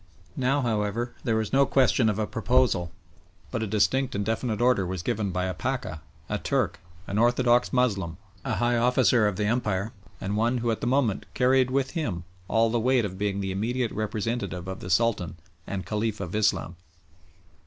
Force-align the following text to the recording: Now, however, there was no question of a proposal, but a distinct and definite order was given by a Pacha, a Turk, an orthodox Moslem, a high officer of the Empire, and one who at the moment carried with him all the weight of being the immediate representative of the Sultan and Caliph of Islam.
Now, 0.35 0.61
however, 0.61 1.13
there 1.23 1.35
was 1.35 1.53
no 1.53 1.67
question 1.67 2.09
of 2.09 2.17
a 2.17 2.25
proposal, 2.25 2.91
but 3.51 3.61
a 3.61 3.67
distinct 3.67 4.15
and 4.15 4.25
definite 4.25 4.59
order 4.59 4.83
was 4.83 5.03
given 5.03 5.29
by 5.29 5.45
a 5.45 5.53
Pacha, 5.53 6.01
a 6.27 6.39
Turk, 6.39 6.79
an 7.05 7.19
orthodox 7.19 7.71
Moslem, 7.71 8.17
a 8.43 8.55
high 8.55 8.77
officer 8.77 9.27
of 9.27 9.35
the 9.35 9.45
Empire, 9.45 9.91
and 10.19 10.35
one 10.35 10.57
who 10.57 10.71
at 10.71 10.81
the 10.81 10.87
moment 10.87 11.27
carried 11.35 11.69
with 11.69 11.91
him 11.91 12.23
all 12.47 12.71
the 12.71 12.79
weight 12.79 13.05
of 13.05 13.19
being 13.19 13.41
the 13.41 13.51
immediate 13.51 13.91
representative 13.91 14.67
of 14.67 14.79
the 14.79 14.89
Sultan 14.89 15.35
and 15.67 15.85
Caliph 15.85 16.19
of 16.19 16.33
Islam. 16.33 16.77